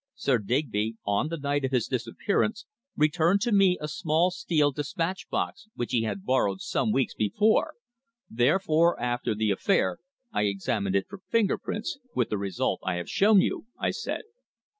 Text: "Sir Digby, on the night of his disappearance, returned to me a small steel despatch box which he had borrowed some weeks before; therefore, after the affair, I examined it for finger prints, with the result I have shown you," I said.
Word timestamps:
"Sir 0.15 0.39
Digby, 0.39 0.95
on 1.05 1.27
the 1.27 1.37
night 1.37 1.63
of 1.63 1.69
his 1.69 1.85
disappearance, 1.85 2.65
returned 2.97 3.39
to 3.41 3.51
me 3.51 3.77
a 3.79 3.87
small 3.87 4.31
steel 4.31 4.71
despatch 4.71 5.29
box 5.29 5.67
which 5.75 5.91
he 5.91 6.01
had 6.01 6.25
borrowed 6.25 6.59
some 6.59 6.91
weeks 6.91 7.13
before; 7.13 7.75
therefore, 8.27 8.99
after 8.99 9.35
the 9.35 9.51
affair, 9.51 9.99
I 10.31 10.45
examined 10.45 10.95
it 10.95 11.05
for 11.07 11.19
finger 11.29 11.59
prints, 11.59 11.99
with 12.15 12.29
the 12.29 12.39
result 12.39 12.79
I 12.83 12.95
have 12.95 13.09
shown 13.11 13.41
you," 13.41 13.67
I 13.77 13.91
said. 13.91 14.21